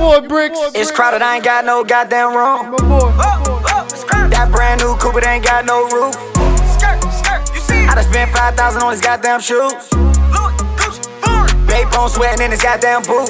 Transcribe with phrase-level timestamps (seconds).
[0.00, 0.58] boy Bricks.
[0.74, 2.72] It's crowded, I ain't got no goddamn room.
[2.72, 3.12] My boy.
[4.32, 6.16] That brand new coupe, it ain't got no roof.
[6.80, 9.76] I done spent 5,000 on his goddamn shoes.
[11.68, 13.28] Babe on sweating in his goddamn booth.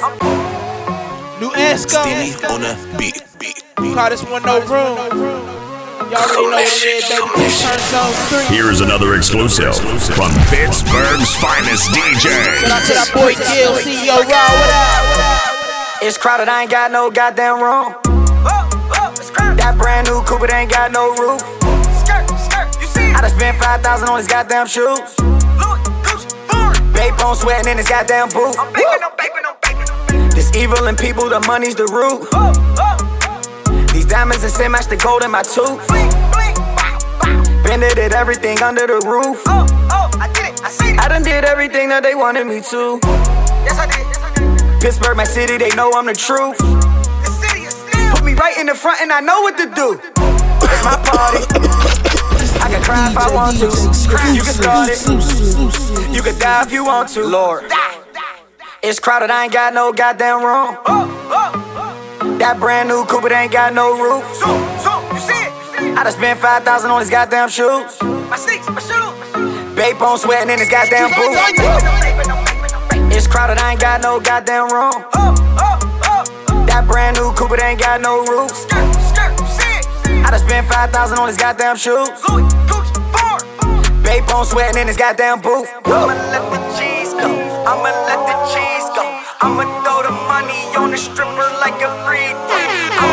[1.43, 1.99] New Esco.
[2.49, 3.19] On the beat.
[3.39, 3.93] beat, beat.
[3.93, 4.95] Call this one no room.
[6.07, 7.27] Y'all already know what it is, baby.
[7.35, 8.47] This turn zone three.
[8.55, 9.75] Here's another exclusive
[10.15, 12.31] from Pittsburgh's finest DJ.
[12.63, 14.23] Shout out to that boy Gil, CEO Raw.
[14.23, 15.17] What up?
[15.17, 15.50] What up?
[16.03, 17.93] It's crowded, I ain't got no goddamn room.
[19.61, 21.39] That brand new coupe, it ain't got no roof.
[23.13, 24.97] I done spent 5,000 on his goddamn shoes.
[26.97, 28.57] Babe on sweating in his goddamn booth.
[30.33, 32.25] This evil in people, the money's the root.
[33.93, 35.85] These diamonds and sin match the gold in my tooth.
[37.61, 39.43] Bended it everything under the roof.
[39.45, 44.20] I done did everything that they wanted me to.
[44.81, 46.57] Pittsburgh, my city, they know I'm the truth.
[46.57, 50.01] Put me right in the front and I know what to do.
[50.57, 51.45] It's my party.
[52.57, 53.65] I can cry if I want to.
[54.33, 55.05] You can start it.
[56.11, 57.23] You can die if you want to.
[57.23, 57.65] Lord.
[58.81, 60.75] It's crowded, I ain't got no goddamn room.
[62.39, 64.25] That brand new coupe, it ain't got no roof.
[64.43, 68.01] I done spent 5,000 on these goddamn shoes.
[68.01, 72.50] My steez, my Babe on sweating in his goddamn booth.
[73.13, 74.93] It's crowded, I ain't got no goddamn room.
[76.67, 78.51] That brand new coupe, it ain't got no roof.
[78.71, 82.09] I done spent 5,000 on his goddamn shoes.
[84.03, 85.69] Babe on sweating in his goddamn booth.
[85.85, 87.29] I'ma let the cheese go.
[87.67, 89.03] I'ma let the cheese go.
[89.41, 93.10] I'ma throw the money on the stripper like a free throw.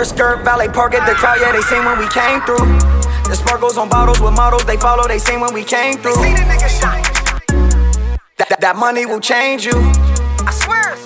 [0.00, 2.64] Skirt, skirt, valet park at the crowd, yeah, they seen when we came through.
[3.28, 6.14] The sparkles on bottles with models, they follow, they seen when we came through.
[8.38, 9.74] That, that, that money will change you.
[9.76, 10.96] I swear.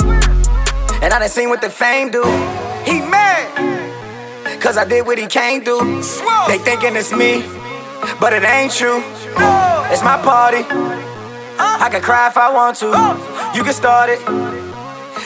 [1.02, 2.22] And I done seen what the fame do.
[2.86, 4.62] He mad.
[4.62, 5.76] Cause I did what he can't do.
[6.46, 7.42] They thinking it's me,
[8.20, 9.02] but it ain't true.
[9.90, 10.62] It's my party.
[11.58, 12.86] I can cry if I want to.
[13.58, 14.20] You can start it.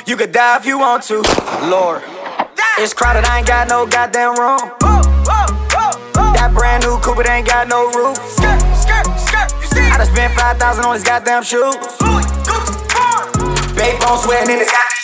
[0.08, 1.22] You can die if you want to.
[1.68, 2.02] Lord.
[2.80, 4.60] It's crowded, I ain't got no goddamn room.
[6.38, 8.16] That brand new coupe, it ain't got no roof.
[8.38, 11.74] I done spent 5,000 on his goddamn shoes.
[13.74, 14.97] Babe on sweating in his goddamn